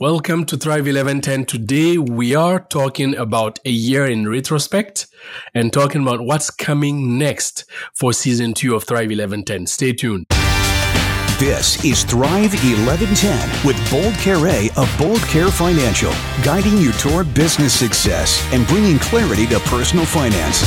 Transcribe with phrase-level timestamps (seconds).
[0.00, 1.44] Welcome to Thrive 1110.
[1.44, 5.06] Today we are talking about a year in retrospect
[5.52, 9.66] and talking about what's coming next for season two of Thrive 1110.
[9.66, 10.24] Stay tuned.
[11.38, 16.12] This is Thrive 1110 with Bold Kere of Bold Kere Financial,
[16.42, 20.62] guiding you toward business success and bringing clarity to personal finance.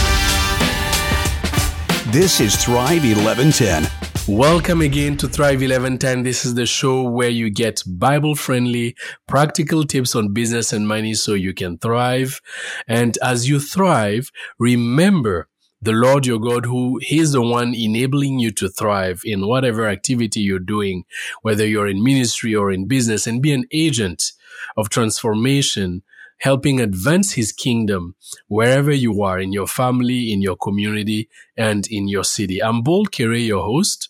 [2.13, 4.04] This is Thrive 1110.
[4.27, 6.23] Welcome again to Thrive 1110.
[6.23, 8.95] This is the show where you get Bible friendly,
[9.27, 12.41] practical tips on business and money so you can thrive.
[12.87, 15.47] And as you thrive, remember
[15.79, 20.39] the Lord your God, who He's the one enabling you to thrive in whatever activity
[20.39, 21.03] you're doing,
[21.43, 24.31] whether you're in ministry or in business, and be an agent
[24.75, 26.01] of transformation
[26.39, 28.15] helping advance his kingdom
[28.47, 32.61] wherever you are in your family, in your community, and in your city.
[32.61, 34.09] I'm Bold Kere, your host.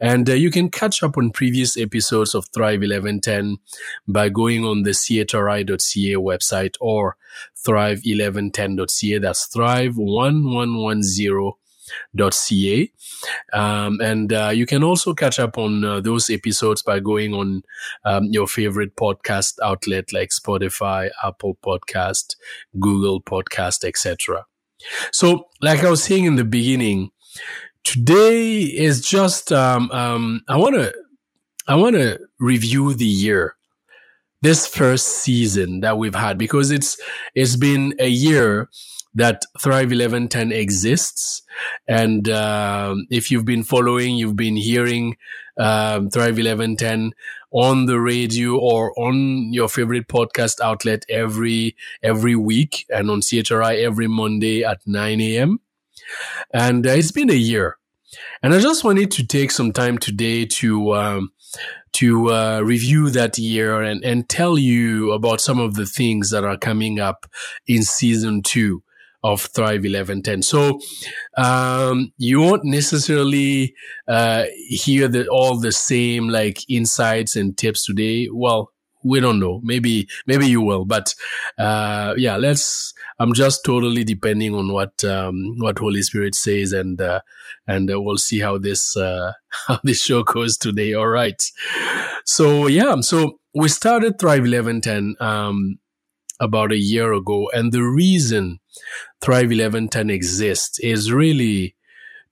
[0.00, 3.58] And uh, you can catch up on previous episodes of Thrive 1110
[4.06, 7.16] by going on the chri.ca website or
[7.66, 9.18] thrive1110.ca.
[9.18, 11.52] That's thrive1110
[12.30, 12.92] ca
[13.52, 17.62] um, and uh, you can also catch up on uh, those episodes by going on
[18.04, 22.36] um, your favorite podcast outlet like spotify apple podcast
[22.78, 24.44] google podcast etc
[25.12, 27.10] so like i was saying in the beginning
[27.86, 30.92] today is just um, um, I want to
[31.68, 33.56] I want to review the year,
[34.42, 37.00] this first season that we've had because it's
[37.34, 38.68] it's been a year
[39.16, 41.42] that Thrive 1110 exists,
[41.88, 45.16] and um, if you've been following, you've been hearing
[45.58, 47.12] um, Thrive 1110
[47.50, 53.82] on the radio or on your favorite podcast outlet every every week, and on CHRI
[53.82, 55.60] every Monday at 9 a.m.
[56.52, 57.78] And uh, it's been a year.
[58.42, 61.32] And I just wanted to take some time today to, um,
[61.92, 66.44] to uh, review that year and, and tell you about some of the things that
[66.44, 67.26] are coming up
[67.66, 68.82] in season two
[69.22, 70.42] of Thrive 1110.
[70.42, 70.80] So,
[71.36, 73.74] um, you won't necessarily,
[74.06, 78.28] uh, hear the, all the same like insights and tips today.
[78.32, 78.72] Well,
[79.02, 79.60] we don't know.
[79.62, 81.14] Maybe, maybe you will, but,
[81.58, 87.00] uh, yeah, let's, I'm just totally depending on what, um, what Holy Spirit says and,
[87.00, 87.20] uh,
[87.66, 89.32] and uh, we'll see how this, uh,
[89.66, 90.94] how this show goes today.
[90.94, 91.40] All right.
[92.24, 95.78] So yeah, so we started Thrive 1110, um,
[96.40, 97.50] about a year ago.
[97.52, 98.58] And the reason
[99.20, 101.74] Thrive 1110 exists is really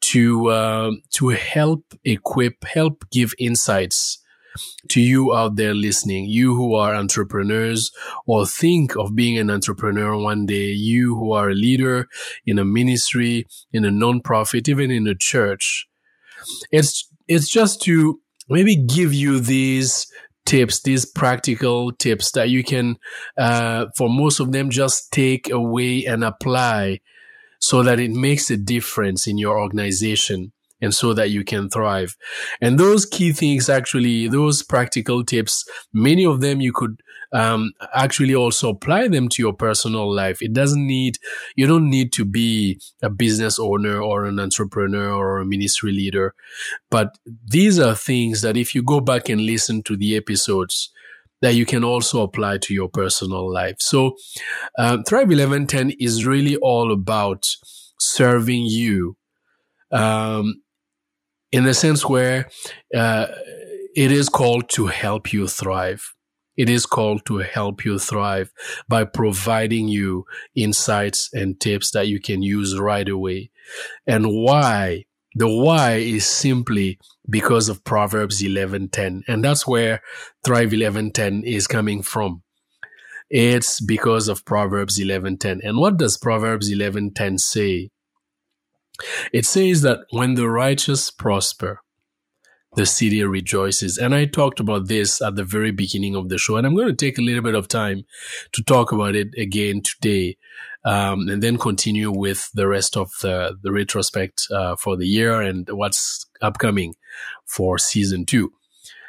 [0.02, 4.18] to, uh, to help equip, help give insights
[4.88, 7.90] to you out there listening, you who are entrepreneurs
[8.26, 12.08] or think of being an entrepreneur one day, you who are a leader
[12.46, 15.88] in a ministry, in a nonprofit, even in a church.
[16.70, 20.06] It's, it's just to maybe give you these
[20.46, 22.96] tips, these practical tips that you can,
[23.38, 27.00] uh, for most of them, just take away and apply
[27.60, 32.16] so that it makes a difference in your organization and so that you can thrive.
[32.60, 37.00] And those key things, actually, those practical tips, many of them you could
[37.32, 40.42] um, actually also apply them to your personal life.
[40.42, 41.18] It doesn't need,
[41.56, 46.34] you don't need to be a business owner or an entrepreneur or a ministry leader.
[46.90, 50.90] But these are things that if you go back and listen to the episodes,
[51.42, 53.76] that you can also apply to your personal life.
[53.78, 54.16] So,
[54.78, 57.46] um, Thrive 1110 is really all about
[57.98, 59.16] serving you
[59.92, 60.62] um,
[61.52, 62.48] in the sense where
[62.96, 63.26] uh,
[63.94, 66.13] it is called to help you thrive.
[66.56, 68.52] It is called to help you thrive
[68.88, 73.50] by providing you insights and tips that you can use right away.
[74.06, 75.04] And why?
[75.34, 76.98] The why is simply
[77.28, 79.22] because of Proverbs 11:10.
[79.26, 80.00] And that's where
[80.44, 82.42] Thrive 11:10 is coming from.
[83.30, 85.60] It's because of Proverbs 11:10.
[85.64, 87.90] And what does Proverbs 11:10 say?
[89.32, 91.80] It says that when the righteous prosper,
[92.76, 93.98] the city rejoices.
[93.98, 96.88] And I talked about this at the very beginning of the show, and I'm going
[96.88, 98.04] to take a little bit of time
[98.52, 100.36] to talk about it again today,
[100.84, 105.40] um, and then continue with the rest of the, the retrospect uh, for the year
[105.40, 106.94] and what's upcoming
[107.46, 108.52] for season two.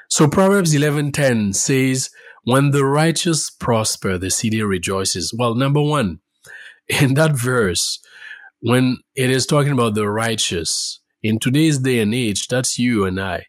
[0.10, 2.10] So Proverbs 11:10 says,
[2.44, 6.19] "When the righteous prosper, the city rejoices." Well, number one,
[6.88, 8.00] in that verse,
[8.60, 13.19] when it is talking about the righteous, in today's day and age, that's you and
[13.19, 13.48] I.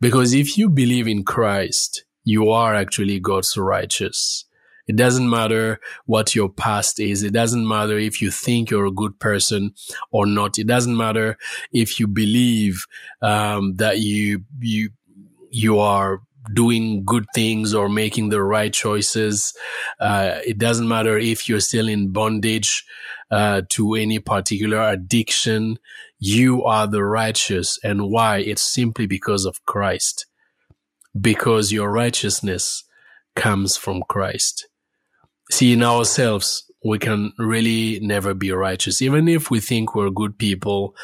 [0.00, 4.44] Because if you believe in Christ, you are actually God's righteous.
[4.86, 7.22] It doesn't matter what your past is.
[7.22, 9.74] It doesn't matter if you think you're a good person
[10.12, 10.58] or not.
[10.58, 11.38] It doesn't matter
[11.72, 12.86] if you believe
[13.20, 14.90] um, that you you
[15.50, 16.20] you are
[16.52, 19.54] doing good things or making the right choices.
[20.00, 22.84] Uh, it doesn't matter if you're still in bondage
[23.30, 25.78] uh, to any particular addiction.
[26.18, 27.78] You are the righteous.
[27.82, 28.38] And why?
[28.38, 30.26] It's simply because of Christ.
[31.18, 32.84] Because your righteousness
[33.34, 34.68] comes from Christ.
[35.50, 39.02] See, in ourselves, we can really never be righteous.
[39.02, 40.94] Even if we think we're good people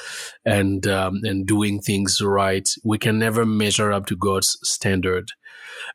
[0.44, 5.30] and, um, and doing things right, we can never measure up to God's standard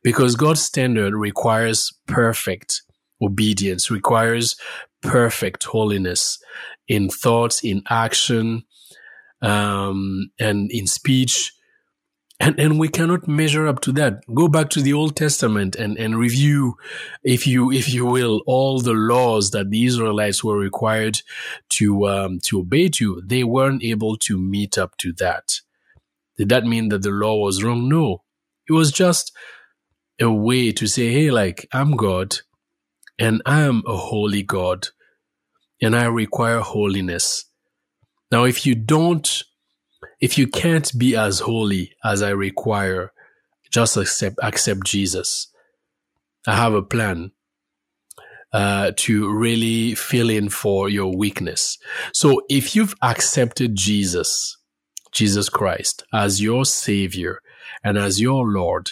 [0.04, 2.82] because God's standard requires perfect
[3.22, 4.56] obedience, requires
[5.02, 6.38] perfect holiness
[6.88, 8.64] in thoughts, in action,
[9.42, 11.54] um, and in speech
[12.40, 14.22] and and we cannot measure up to that.
[14.34, 16.78] Go back to the old testament and and review
[17.24, 21.22] if you if you will all the laws that the israelites were required
[21.70, 23.22] to um, to obey to.
[23.26, 25.62] They weren't able to meet up to that.
[26.38, 27.90] Did that mean that the law was wrong?
[27.90, 28.24] No.
[28.70, 29.32] It was just
[30.20, 32.38] a way to say hey like i'm god
[33.20, 34.88] and i am a holy god
[35.82, 37.46] and i require holiness.
[38.32, 39.44] Now if you don't
[40.20, 43.12] if you can't be as holy as I require,
[43.72, 45.48] just accept accept Jesus.
[46.48, 47.32] I have a plan
[48.54, 51.78] uh, to really fill in for your weakness.
[52.14, 54.58] So if you've accepted Jesus,
[55.12, 57.42] Jesus Christ, as your Savior
[57.84, 58.90] and as your Lord,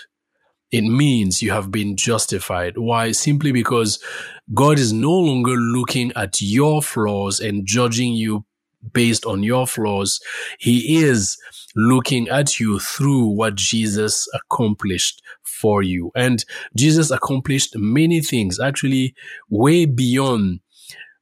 [0.71, 2.77] it means you have been justified.
[2.77, 3.13] Why?
[3.13, 4.03] Simply because
[4.53, 8.45] God is no longer looking at your flaws and judging you
[8.93, 10.19] based on your flaws.
[10.59, 11.37] He is
[11.75, 16.11] looking at you through what Jesus accomplished for you.
[16.15, 16.43] And
[16.75, 19.15] Jesus accomplished many things, actually
[19.49, 20.59] way beyond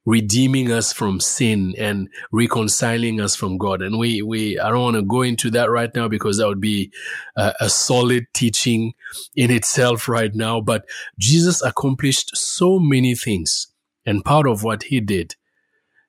[0.06, 3.80] redeeming us from sin and reconciling us from God.
[3.80, 6.60] And we, we, I don't want to go into that right now because that would
[6.60, 6.92] be
[7.36, 8.92] a, a solid teaching
[9.34, 10.60] in itself right now.
[10.60, 10.84] But
[11.18, 13.68] Jesus accomplished so many things.
[14.06, 15.36] And part of what he did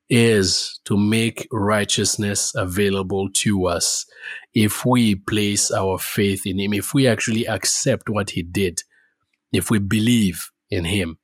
[0.09, 4.05] is to make righteousness available to us.
[4.53, 8.83] If we place our faith in Him, if we actually accept what He did,
[9.51, 11.17] if we believe in Him.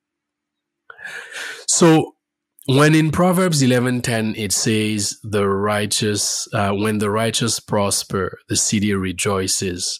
[1.68, 2.16] So,
[2.68, 8.94] when in Proverbs 11:10 it says the righteous uh, when the righteous prosper the city
[8.94, 10.00] rejoices.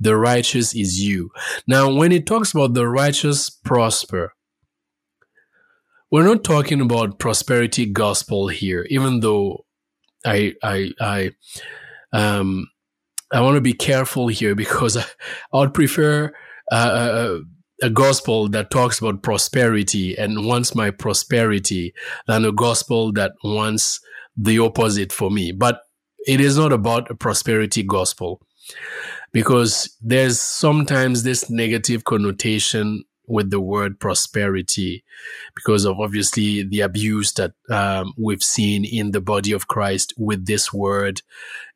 [0.00, 1.30] The righteous is you.
[1.66, 4.32] Now when it talks about the righteous prosper
[6.10, 9.64] we're not talking about prosperity gospel here, even though
[10.24, 11.30] I, I, I,
[12.12, 12.68] um,
[13.32, 15.04] I want to be careful here because I,
[15.52, 16.32] would prefer
[16.72, 17.38] uh,
[17.82, 21.94] a gospel that talks about prosperity and wants my prosperity
[22.26, 24.00] than a gospel that wants
[24.36, 25.52] the opposite for me.
[25.52, 25.80] But
[26.26, 28.40] it is not about a prosperity gospel
[29.32, 35.04] because there's sometimes this negative connotation with the word prosperity
[35.54, 40.46] because of obviously the abuse that um, we've seen in the body of Christ with
[40.46, 41.22] this word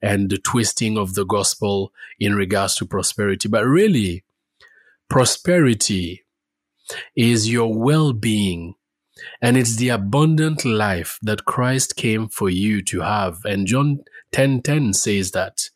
[0.01, 3.49] and the twisting of the gospel in regards to prosperity.
[3.49, 4.25] But really,
[5.09, 6.25] prosperity
[7.15, 8.75] is your well-being
[9.41, 13.39] and it's the abundant life that Christ came for you to have.
[13.45, 14.01] And John
[14.33, 15.71] 10:10 10, says that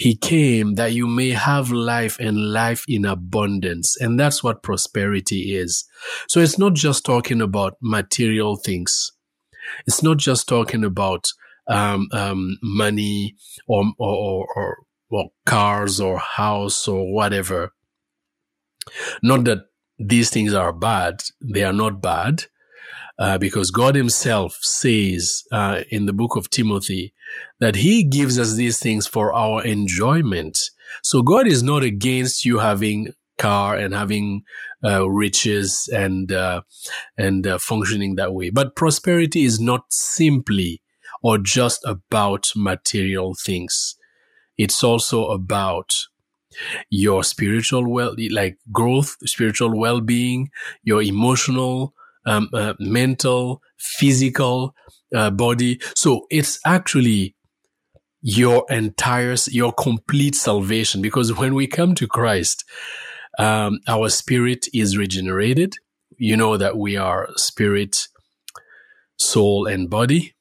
[0.00, 4.00] he came that you may have life and life in abundance.
[4.00, 5.84] And that's what prosperity is.
[6.26, 9.12] So it's not just talking about material things.
[9.86, 11.26] It's not just talking about
[11.68, 13.36] um, um, money
[13.68, 14.76] or, or, or,
[15.10, 17.74] or cars or house or whatever.
[19.22, 19.66] Not that
[19.98, 21.24] these things are bad.
[21.42, 22.44] They are not bad.
[23.18, 27.12] Uh, because God Himself says uh, in the book of Timothy
[27.58, 30.58] that He gives us these things for our enjoyment.
[31.02, 34.42] So God is not against you having car and having
[34.84, 36.62] uh, riches and uh,
[37.16, 38.50] and uh, functioning that way.
[38.50, 40.82] But prosperity is not simply
[41.22, 43.96] or just about material things.
[44.56, 45.94] It's also about
[46.90, 50.50] your spiritual well, like growth, spiritual well-being,
[50.82, 51.94] your emotional
[52.26, 54.74] um, uh, mental, physical
[55.14, 55.80] uh, body.
[55.94, 57.34] So it's actually
[58.22, 61.02] your entire, your complete salvation.
[61.02, 62.64] Because when we come to Christ,
[63.38, 65.76] um, our spirit is regenerated.
[66.16, 68.08] You know that we are spirit,
[69.16, 70.34] soul, and body.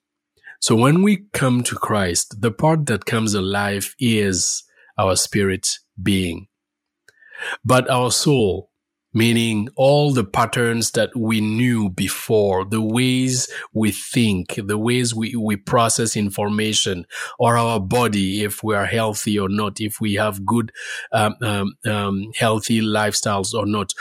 [0.60, 4.64] So when we come to Christ, the part that comes alive is
[4.98, 6.48] our spirit being.
[7.64, 8.69] But our soul
[9.14, 15.36] meaning all the patterns that we knew before, the ways we think, the ways we,
[15.36, 17.06] we process information,
[17.40, 20.72] or our body, if we are healthy or not, if we have good,
[21.12, 23.94] um, um, um, healthy lifestyles or not.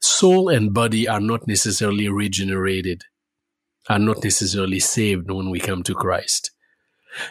[0.00, 3.04] Soul and body are not necessarily regenerated,
[3.88, 6.50] are not necessarily saved when we come to Christ.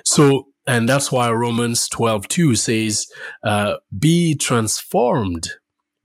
[0.04, 3.08] So, and that's why Romans 12, 2 says,
[3.44, 5.50] uh, be transformed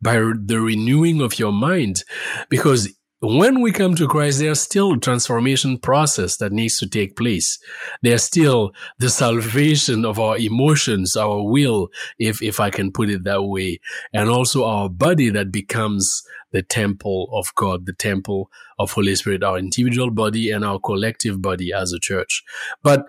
[0.05, 2.05] by the renewing of your mind.
[2.49, 7.17] Because when we come to Christ, there's still a transformation process that needs to take
[7.17, 7.59] place.
[8.03, 13.25] There's still the salvation of our emotions, our will, if, if I can put it
[13.25, 13.81] that way,
[14.13, 19.43] and also our body that becomes the temple of God, the temple of Holy Spirit,
[19.43, 22.45] our individual body and our collective body as a church.
[22.83, 23.07] But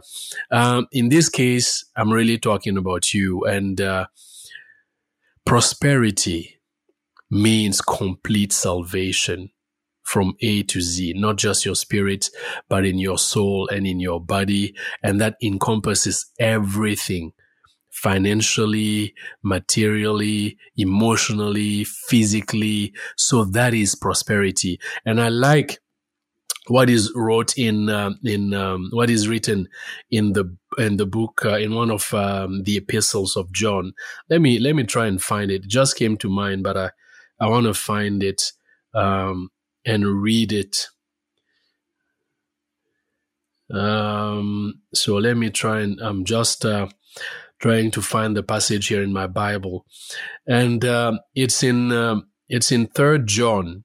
[0.49, 4.07] um, in this case, I'm really talking about you and uh,
[5.45, 6.55] prosperity
[7.35, 9.49] means complete salvation
[10.03, 12.29] from A to Z, not just your spirit,
[12.69, 14.75] but in your soul and in your body.
[15.03, 17.33] And that encompasses everything
[17.91, 19.13] financially,
[19.43, 22.93] materially, emotionally, physically.
[23.17, 24.79] So that is prosperity.
[25.05, 25.79] And I like
[26.67, 29.67] what is wrote in uh, in um, what is written
[30.09, 33.93] in the in the book uh, in one of um, the epistles of John.
[34.29, 35.63] Let me let me try and find it.
[35.63, 36.89] it just came to mind, but I
[37.39, 38.51] I want to find it
[38.93, 39.49] um,
[39.85, 40.87] and read it.
[43.73, 46.87] Um, so let me try and I'm just uh,
[47.59, 49.85] trying to find the passage here in my Bible,
[50.47, 53.83] and uh, it's in uh, it's in Third John.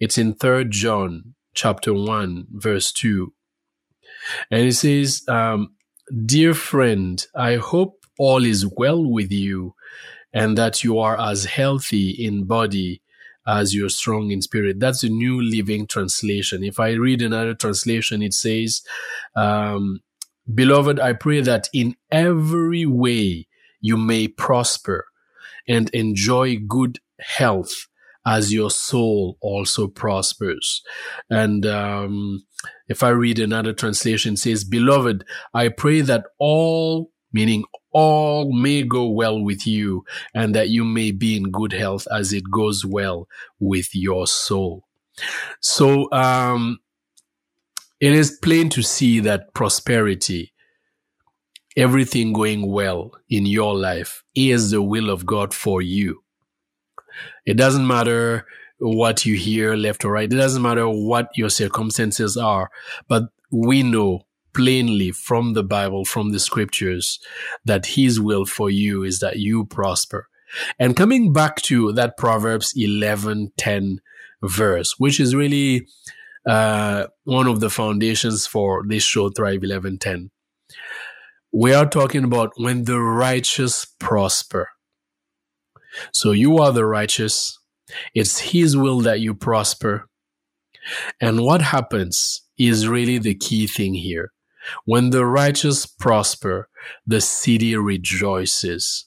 [0.00, 3.34] It's in Third John chapter one verse two,
[4.50, 5.74] and it says, um,
[6.24, 9.74] "Dear friend, I hope all is well with you."
[10.36, 13.00] And that you are as healthy in body
[13.46, 14.78] as you're strong in spirit.
[14.78, 16.62] That's a New Living Translation.
[16.62, 18.82] If I read another translation, it says,
[19.34, 20.00] um,
[20.52, 23.48] Beloved, I pray that in every way
[23.80, 25.06] you may prosper
[25.66, 27.86] and enjoy good health
[28.26, 30.82] as your soul also prospers.
[31.30, 32.44] And um,
[32.88, 35.24] if I read another translation, says, Beloved,
[35.54, 37.64] I pray that all, meaning
[37.98, 42.30] all may go well with you and that you may be in good health as
[42.30, 43.26] it goes well
[43.58, 44.84] with your soul.
[45.60, 46.80] So, um,
[47.98, 50.52] it is plain to see that prosperity,
[51.74, 56.22] everything going well in your life is the will of God for you.
[57.46, 60.30] It doesn't matter what you hear left or right.
[60.30, 62.70] It doesn't matter what your circumstances are,
[63.08, 64.25] but we know
[64.56, 67.20] plainly from the Bible, from the scriptures,
[67.66, 70.28] that his will for you is that you prosper.
[70.78, 74.00] And coming back to that Proverbs 11, 10
[74.42, 75.86] verse, which is really,
[76.48, 80.30] uh, one of the foundations for this show, Thrive 11, 10.
[81.52, 84.70] We are talking about when the righteous prosper.
[86.12, 87.58] So you are the righteous.
[88.14, 90.08] It's his will that you prosper.
[91.20, 94.32] And what happens is really the key thing here.
[94.84, 96.68] When the righteous prosper,
[97.06, 99.06] the city rejoices.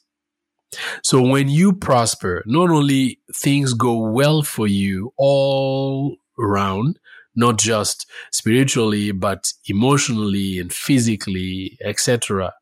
[1.03, 6.99] So when you prosper, not only things go well for you all around,
[7.35, 12.53] not just spiritually, but emotionally and physically, etc.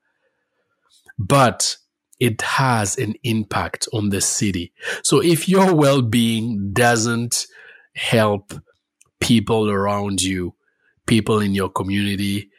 [1.17, 1.77] But
[2.19, 4.73] it has an impact on the city.
[5.03, 7.45] So if your well-being doesn't
[7.95, 8.53] help
[9.19, 10.55] people around you,
[11.05, 12.49] people in your community,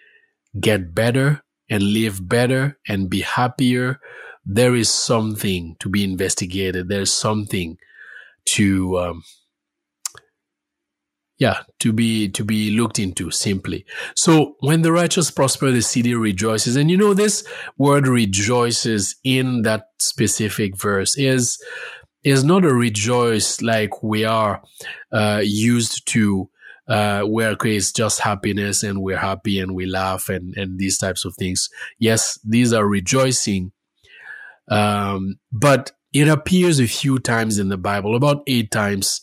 [0.59, 4.01] get better and live better and be happier,
[4.45, 6.89] there is something to be investigated.
[6.89, 7.77] There's something
[8.47, 9.23] to, um,
[11.39, 13.85] yeah, to be, to be looked into simply.
[14.17, 16.75] So when the righteous prosper, the city rejoices.
[16.77, 21.63] And you know, this word rejoices in that specific verse is,
[22.25, 24.63] is not a rejoice like we are,
[25.13, 26.49] uh, used to,
[26.89, 31.25] uh, where it's just happiness and we're happy and we laugh and, and these types
[31.25, 31.69] of things.
[31.99, 33.73] Yes, these are rejoicing.
[34.71, 39.21] Um, but it appears a few times in the Bible, about eight times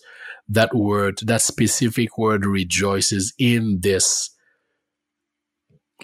[0.47, 4.29] that word, that specific word rejoices in this,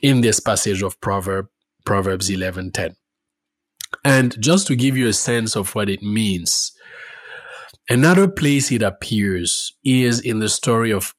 [0.02, 1.48] in this passage of Proverb,
[1.86, 2.96] Proverbs 11:10.
[4.04, 6.72] And just to give you a sense of what it means,
[7.90, 11.14] another place it appears is in the story of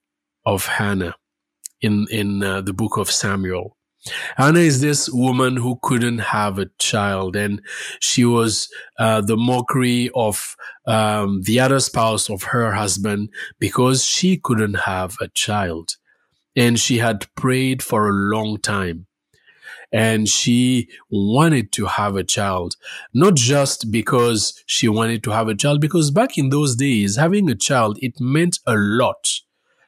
[0.45, 1.15] of Hannah
[1.81, 3.77] in in uh, the book of Samuel.
[4.37, 7.63] Hannah is this woman who couldn't have a child, and
[8.01, 8.69] she was
[8.99, 10.57] uh, the mockery of
[10.87, 13.29] um, the other spouse of her husband
[13.61, 15.97] because she couldn't have a child.
[16.57, 19.07] And she had prayed for a long time.
[19.93, 22.77] And she wanted to have a child,
[23.15, 27.49] not just because she wanted to have a child, because back in those days, having
[27.51, 29.29] a child, it meant a lot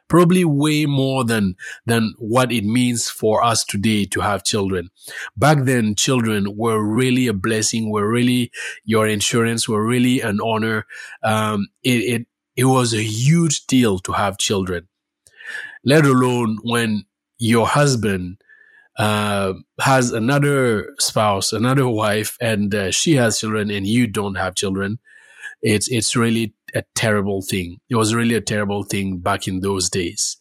[0.08, 1.56] probably way more than
[1.86, 4.90] than what it means for us today to have children.
[5.36, 8.50] Back then children were really a blessing were really
[8.84, 10.86] your insurance were really an honor.
[11.22, 14.88] Um, it, it it was a huge deal to have children.
[15.84, 17.04] Let alone when
[17.38, 18.38] your husband
[18.96, 24.54] uh, has another spouse, another wife, and uh, she has children, and you don't have
[24.54, 24.98] children.
[25.64, 27.78] It's it's really a terrible thing.
[27.88, 30.36] It was really a terrible thing back in those days.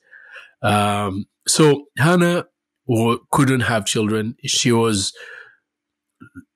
[0.62, 2.46] Um, so Hannah
[3.32, 4.36] couldn't have children.
[4.46, 5.14] She was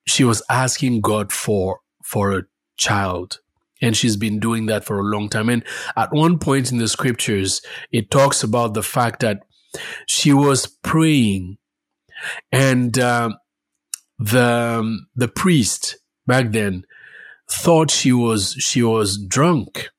[0.06, 2.42] she was asking God for for a
[2.76, 3.40] child.
[3.80, 5.48] And she's been doing that for a long time.
[5.48, 5.62] And
[5.96, 9.44] at one point in the scriptures, it talks about the fact that
[10.06, 11.58] she was praying
[12.50, 13.30] and uh,
[14.18, 16.84] the the priest back then
[17.50, 19.90] thought she was she was drunk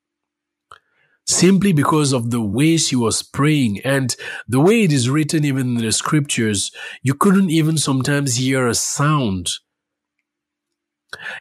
[1.25, 3.79] simply because of the way she was praying.
[3.85, 4.15] And
[4.47, 6.71] the way it is written even in the scriptures
[7.03, 9.49] you couldn't even sometimes hear a sound.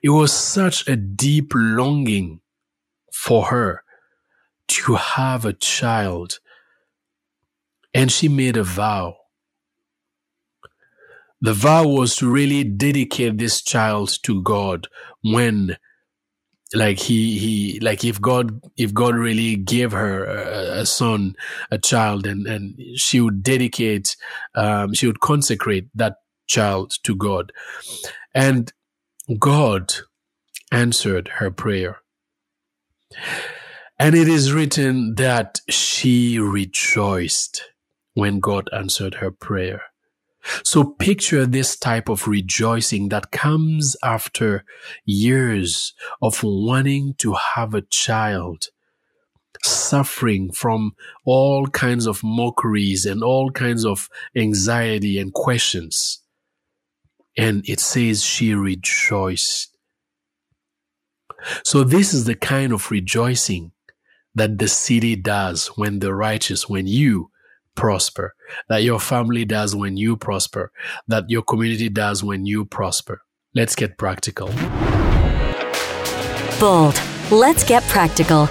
[0.02, 2.40] It was such a deep longing
[3.12, 3.82] for her
[4.68, 6.38] to have a child.
[7.94, 9.16] And she made a vow.
[11.40, 14.88] The vow was to really dedicate this child to God
[15.22, 15.76] when
[16.75, 21.34] like he he like if god if god really gave her a, a, son
[21.70, 24.14] a child and and she would dedicate
[24.54, 26.16] um she would consecrate that
[26.48, 27.52] child to god.
[28.34, 28.72] And
[29.38, 29.92] god
[30.72, 31.98] answered her prayer.
[33.98, 37.62] And it is written that she rejoiced
[38.14, 39.82] when god answered her prayer
[40.64, 44.64] so picture this type of rejoicing that comes after
[45.04, 48.68] years of wanting to have a child,
[49.64, 50.92] suffering from
[51.25, 56.22] all kinds of mockeries and all kinds of anxiety and questions.
[57.37, 59.77] And it says she rejoiced.
[61.64, 63.72] So this is the kind of rejoicing
[64.35, 67.31] that the city does when the righteous, when you,
[67.78, 68.34] prosper,
[68.68, 70.72] that your family does when you prosper,
[71.06, 73.22] that your community does when you prosper.
[73.54, 74.48] Let's get practical.
[76.58, 77.00] Bold.
[77.30, 78.48] Let's get practical.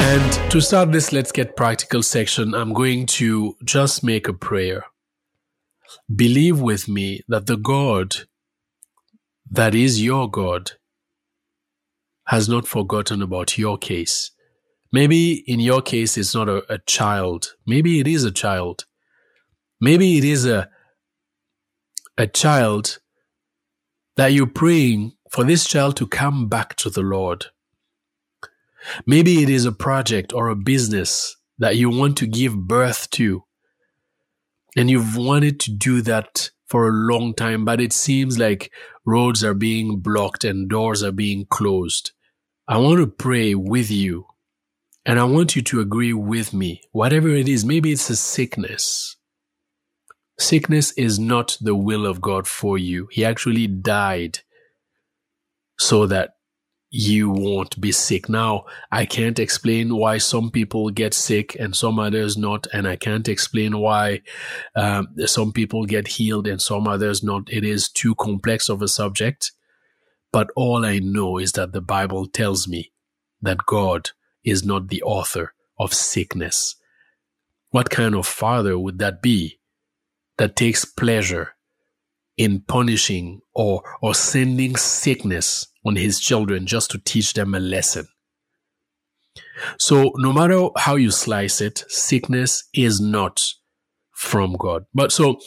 [0.00, 4.84] And to start this Let's Get Practical section, I'm going to just make a prayer.
[6.14, 8.16] Believe with me that the God
[9.48, 10.72] that is your God
[12.26, 14.32] has not forgotten about your case.
[14.96, 17.52] Maybe in your case, it's not a, a child.
[17.66, 18.86] Maybe it is a child.
[19.78, 20.70] Maybe it is a,
[22.16, 22.98] a child
[24.16, 27.44] that you're praying for this child to come back to the Lord.
[29.04, 33.44] Maybe it is a project or a business that you want to give birth to.
[34.78, 38.72] And you've wanted to do that for a long time, but it seems like
[39.04, 42.12] roads are being blocked and doors are being closed.
[42.66, 44.24] I want to pray with you
[45.06, 49.16] and I want you to agree with me, whatever it is, maybe it's a sickness.
[50.38, 53.08] Sickness is not the will of God for you.
[53.12, 54.40] He actually died
[55.78, 56.30] so that
[56.90, 58.28] you won't be sick.
[58.28, 62.96] Now, I can't explain why some people get sick and some others not, and I
[62.96, 64.22] can't explain why
[64.74, 67.52] um, some people get healed and some others not.
[67.52, 69.52] It is too complex of a subject.
[70.32, 72.92] But all I know is that the Bible tells me
[73.40, 74.10] that God
[74.46, 76.76] is not the author of sickness.
[77.70, 79.58] What kind of father would that be
[80.38, 81.54] that takes pleasure
[82.36, 88.06] in punishing or, or sending sickness on his children just to teach them a lesson?
[89.78, 93.42] So no matter how you slice it, sickness is not
[94.12, 94.84] from God.
[94.94, 95.40] But so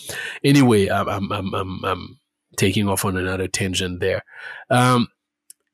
[0.43, 2.19] anyway, I'm, I'm, I'm, I'm, I'm
[2.57, 4.23] taking off on another tangent there.
[4.69, 5.07] Um,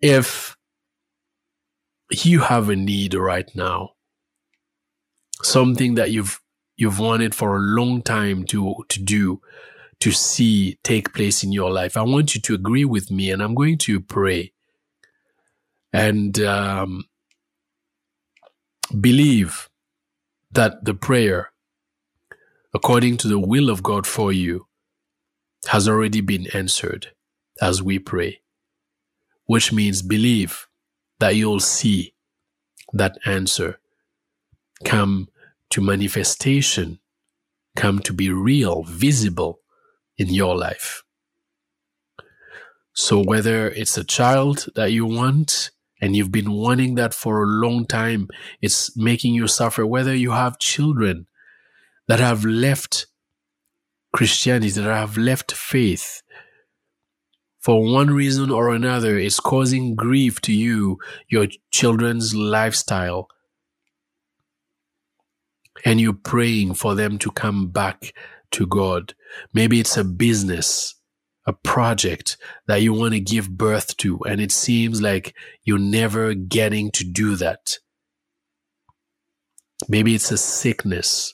[0.01, 0.55] if
[2.11, 3.91] you have a need right now,
[5.41, 6.39] something that you've
[6.77, 9.41] you've wanted for a long time to to do,
[9.99, 11.97] to see take place in your life.
[11.97, 14.53] I want you to agree with me, and I'm going to pray
[15.93, 17.05] and um,
[18.99, 19.69] believe
[20.51, 21.51] that the prayer,
[22.73, 24.67] according to the will of God for you,
[25.67, 27.07] has already been answered
[27.61, 28.41] as we pray,
[29.45, 30.64] which means believe
[31.19, 32.13] that you'll see
[32.93, 33.79] that answer
[34.83, 35.27] come
[35.69, 36.99] to manifestation,
[37.75, 39.59] come to be real, visible
[40.17, 41.03] in your life.
[42.93, 47.47] So whether it's a child that you want and you've been wanting that for a
[47.47, 48.29] long time,
[48.61, 51.27] it's making you suffer, whether you have children
[52.07, 53.07] that have left
[54.13, 56.21] Christianity, that have left faith,
[57.65, 63.27] for one reason or another, is causing grief to you, your children's lifestyle.
[65.83, 68.13] And you're praying for them to come back
[68.51, 69.15] to God.
[69.51, 70.93] Maybe it's a business,
[71.47, 76.35] a project that you want to give birth to, and it seems like you're never
[76.35, 77.79] getting to do that.
[79.89, 81.33] Maybe it's a sickness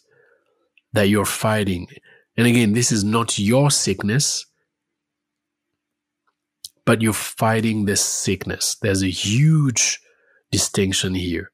[0.94, 1.88] that you're fighting.
[2.38, 4.46] And again, this is not your sickness
[6.92, 8.76] but you're fighting this sickness.
[8.82, 10.02] There's a huge
[10.52, 11.54] distinction here.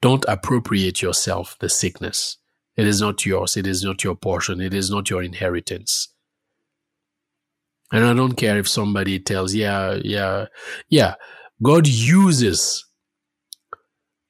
[0.00, 2.38] Don't appropriate yourself the sickness.
[2.74, 3.58] It is not yours.
[3.58, 4.62] It is not your portion.
[4.62, 6.08] It is not your inheritance.
[7.92, 10.46] And I don't care if somebody tells, yeah, yeah,
[10.88, 11.16] yeah,
[11.62, 12.86] God uses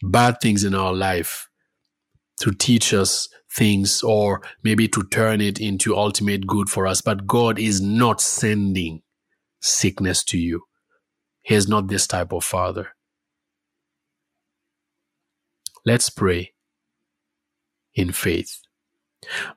[0.03, 1.49] bad things in our life
[2.41, 7.03] to teach us things or maybe to turn it into ultimate good for us.
[7.03, 9.03] But God is not sending
[9.61, 10.65] sickness to you.
[11.43, 12.91] He is not this type of father.
[15.87, 16.53] Let's pray
[17.95, 18.61] in faith.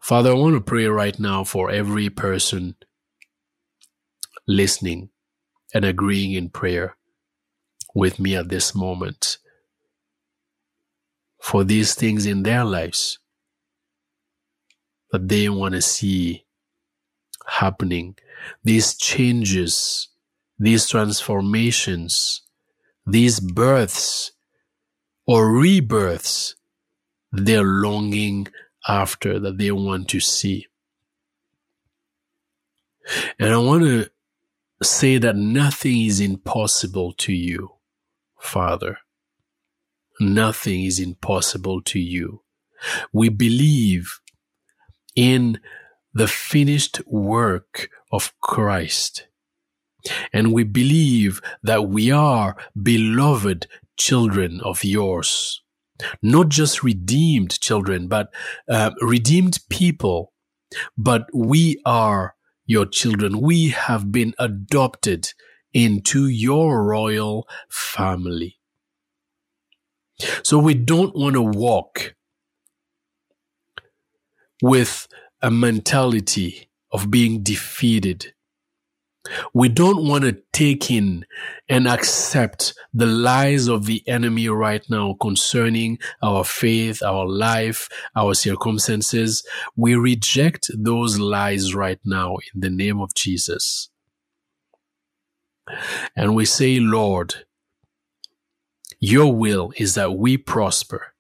[0.01, 2.75] Father, I want to pray right now for every person
[4.47, 5.09] listening
[5.73, 6.97] and agreeing in prayer
[7.95, 9.37] with me at this moment
[11.41, 13.19] for these things in their lives
[15.11, 16.45] that they want to see
[17.47, 18.15] happening
[18.63, 20.09] these changes,
[20.59, 22.41] these transformations,
[23.05, 24.31] these births
[25.25, 26.55] or rebirths
[27.31, 28.47] they're longing
[28.87, 30.67] after that they want to see.
[33.39, 34.09] And I want to
[34.83, 37.71] say that nothing is impossible to you,
[38.39, 38.97] Father.
[40.19, 42.41] Nothing is impossible to you.
[43.11, 44.19] We believe
[45.15, 45.59] in
[46.13, 49.27] the finished work of Christ.
[50.33, 55.61] And we believe that we are beloved children of yours.
[56.21, 58.33] Not just redeemed children, but
[58.67, 60.33] uh, redeemed people.
[60.97, 63.41] But we are your children.
[63.41, 65.33] We have been adopted
[65.73, 68.57] into your royal family.
[70.43, 72.15] So we don't want to walk
[74.61, 75.07] with
[75.41, 78.33] a mentality of being defeated.
[79.53, 81.25] We don't want to take in
[81.69, 88.33] and accept the lies of the enemy right now concerning our faith, our life, our
[88.33, 89.45] circumstances.
[89.75, 93.89] We reject those lies right now in the name of Jesus.
[96.15, 97.45] And we say, Lord,
[98.99, 101.13] your will is that we prosper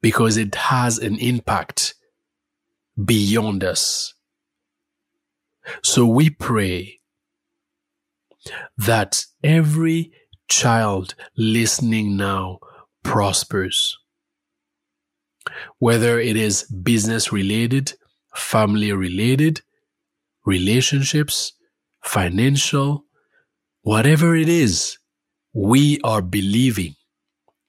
[0.00, 1.94] because it has an impact
[3.02, 4.14] beyond us.
[5.82, 7.00] So we pray
[8.76, 10.12] that every
[10.48, 12.58] child listening now
[13.02, 13.98] prospers.
[15.78, 17.94] Whether it is business related,
[18.34, 19.62] family related,
[20.44, 21.52] relationships,
[22.02, 23.04] financial,
[23.82, 24.98] whatever it is,
[25.52, 26.94] we are believing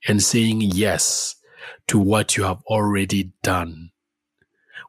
[0.08, 1.36] and saying yes
[1.88, 3.93] to what you have already done.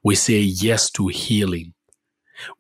[0.05, 1.75] We say yes to healing.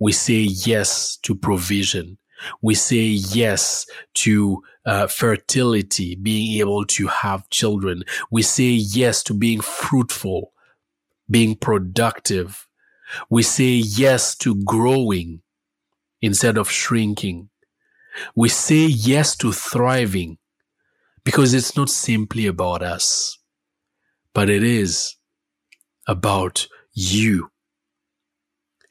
[0.01, 2.19] We say yes to provision.
[2.63, 8.05] We say yes to uh, fertility, being able to have children.
[8.31, 10.53] We say yes to being fruitful,
[11.31, 12.69] being productive.
[13.31, 15.43] We say yes to growing
[16.23, 17.51] instead of shrinking.
[18.35, 20.39] We say yes to thriving
[21.25, 23.39] because it's not simply about us
[24.35, 25.17] but it is
[26.07, 27.51] about you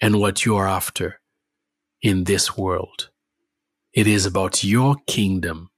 [0.01, 1.19] and what you are after
[2.01, 3.09] in this world.
[3.93, 5.69] It is about your kingdom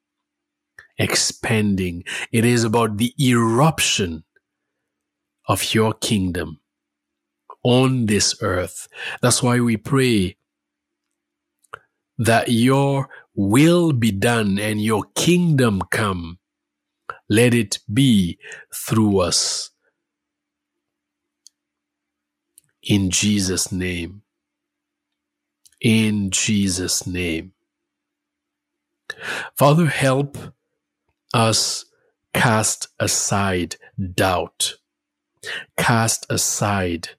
[0.97, 2.03] expanding.
[2.31, 4.23] It is about the eruption
[5.47, 6.59] of your kingdom
[7.63, 8.87] on this earth.
[9.21, 10.37] That's why we pray
[12.17, 16.39] that your will be done and your kingdom come
[17.29, 18.37] let it be
[18.73, 19.71] through us.
[22.85, 24.21] In Jesus' name,
[25.81, 27.53] in Jesus' name.
[29.55, 30.37] Father, help
[31.33, 31.85] us
[32.33, 33.77] cast aside
[34.13, 34.75] doubt,
[35.77, 37.09] cast aside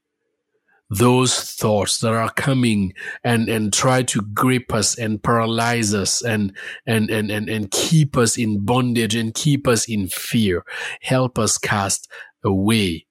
[0.88, 2.92] those thoughts that are coming
[3.24, 8.16] and, and try to grip us and paralyze us and, and, and, and, and keep
[8.16, 10.64] us in bondage and keep us in fear.
[11.00, 12.08] Help us cast
[12.44, 13.04] away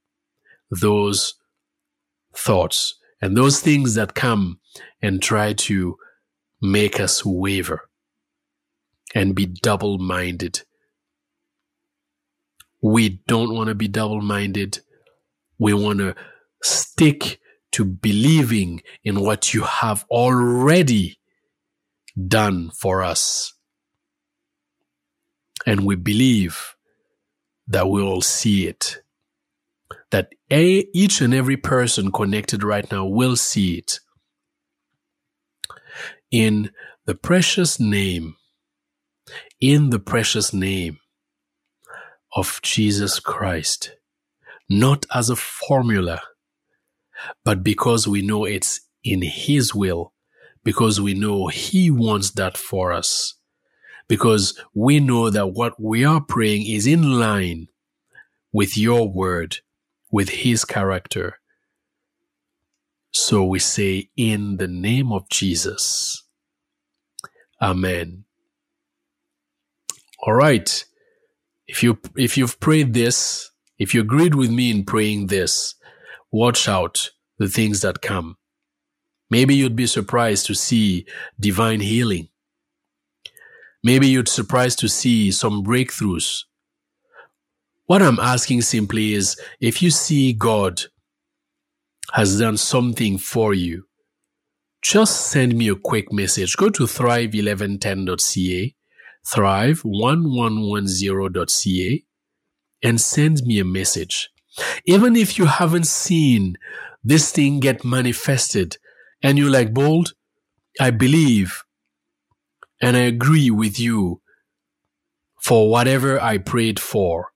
[0.71, 1.33] those
[2.36, 4.60] thoughts and those things that come
[5.02, 5.98] and try to
[6.62, 7.89] make us waver
[9.13, 10.63] and be double minded.
[12.82, 14.80] We don't want to be double minded.
[15.58, 16.15] We want to
[16.62, 17.39] stick
[17.71, 21.19] to believing in what you have already
[22.28, 23.54] done for us.
[25.65, 26.76] And we believe
[27.67, 29.02] that we will see it.
[30.51, 33.99] A, each and every person connected right now will see it.
[36.31, 36.71] In
[37.05, 38.36] the precious name,
[39.60, 40.99] in the precious name
[42.36, 43.95] of Jesus Christ,
[44.69, 46.21] not as a formula
[47.43, 50.13] but because we know it's in His will,
[50.63, 53.36] because we know He wants that for us,
[54.08, 57.67] because we know that what we are praying is in line
[58.51, 59.58] with your word,
[60.11, 61.39] with His character.
[63.11, 66.23] So we say, in the name of Jesus.
[67.61, 68.25] Amen.
[70.19, 70.85] All right.
[71.67, 75.75] If you, if you've prayed this, if you agreed with me in praying this,
[76.31, 78.37] watch out the things that come.
[79.29, 81.05] Maybe you'd be surprised to see
[81.39, 82.29] divine healing.
[83.83, 86.43] Maybe you'd surprised to see some breakthroughs.
[87.86, 90.82] What I'm asking simply is if you see God
[92.13, 93.88] has done something for you,
[94.82, 96.58] just send me a quick message.
[96.58, 98.76] Go to thrive1110.ca,
[99.28, 102.06] thrive1110.ca,
[102.84, 104.30] and send me a message.
[104.86, 106.58] Even if you haven't seen
[107.04, 108.78] this thing get manifested
[109.21, 110.13] and you're like, bold,
[110.80, 111.63] I believe
[112.82, 114.21] and I agree with you
[115.41, 117.32] for whatever I prayed for.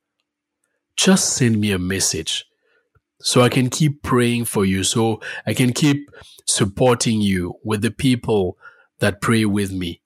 [1.00, 2.44] Just send me a message
[3.22, 6.12] so I can keep praying for you, so I can keep
[6.46, 8.58] supporting you with the people
[9.00, 10.02] that pray with me.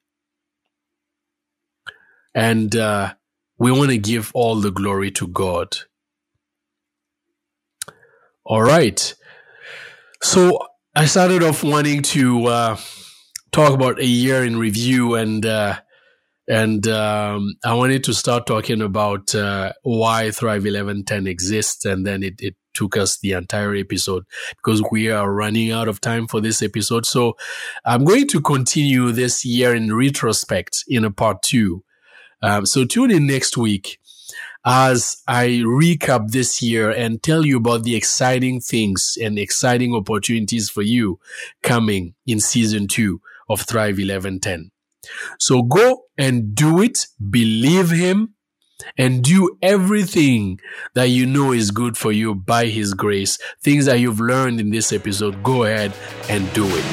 [2.32, 3.14] And uh,
[3.58, 5.76] we want to give all the glory to God.
[8.44, 9.14] All right.
[10.22, 10.60] So
[10.94, 12.76] I started off wanting to uh,
[13.50, 15.80] talk about a year in review, and uh,
[16.46, 22.06] and um, I wanted to start talking about uh, why Thrive Eleven Ten exists, and
[22.06, 24.24] then it, it took us the entire episode
[24.56, 27.06] because we are running out of time for this episode.
[27.06, 27.36] So
[27.84, 31.84] I'm going to continue this year in retrospect in a part two.
[32.42, 33.98] Um, so tune in next week
[34.66, 40.68] as I recap this year and tell you about the exciting things and exciting opportunities
[40.68, 41.20] for you
[41.62, 44.70] coming in season two of Thrive 1110.
[45.38, 48.34] So go and do it, believe him,
[48.98, 50.60] and do everything
[50.94, 53.38] that you know is good for you by his grace.
[53.62, 55.92] Things that you've learned in this episode, go ahead
[56.28, 56.84] and do it.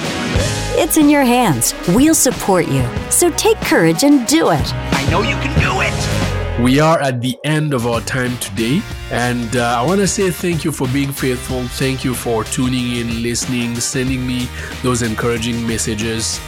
[0.73, 1.73] It's in your hands.
[1.89, 2.87] We'll support you.
[3.09, 4.73] So take courage and do it.
[4.73, 6.31] I know you can do it.
[6.61, 10.29] We are at the end of our time today, and uh, I want to say
[10.29, 11.63] thank you for being faithful.
[11.63, 14.47] Thank you for tuning in, listening, sending me
[14.83, 16.39] those encouraging messages.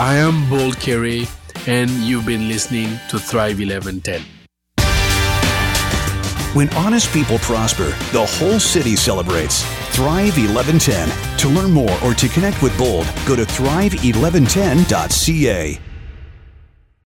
[0.00, 1.26] I am Bold Kere,
[1.66, 4.22] and you've been listening to Thrive 1110.
[6.54, 9.64] When honest people prosper, the whole city celebrates.
[9.90, 11.08] Thrive 1110.
[11.38, 15.80] To learn more or to connect with Bold, go to thrive1110.ca.